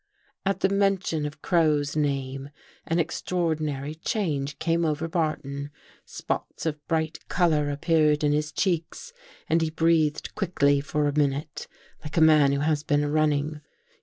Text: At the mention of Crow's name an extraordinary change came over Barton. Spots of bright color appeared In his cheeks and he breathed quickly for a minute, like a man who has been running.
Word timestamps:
At 0.47 0.61
the 0.61 0.69
mention 0.69 1.27
of 1.27 1.43
Crow's 1.43 1.95
name 1.95 2.49
an 2.87 2.97
extraordinary 2.97 3.93
change 3.93 4.57
came 4.57 4.83
over 4.83 5.07
Barton. 5.07 5.69
Spots 6.05 6.65
of 6.65 6.83
bright 6.87 7.27
color 7.27 7.69
appeared 7.69 8.23
In 8.23 8.31
his 8.31 8.51
cheeks 8.51 9.13
and 9.47 9.61
he 9.61 9.69
breathed 9.69 10.33
quickly 10.33 10.81
for 10.81 11.07
a 11.07 11.15
minute, 11.15 11.67
like 12.03 12.17
a 12.17 12.21
man 12.21 12.51
who 12.51 12.61
has 12.61 12.81
been 12.81 13.11
running. 13.11 13.61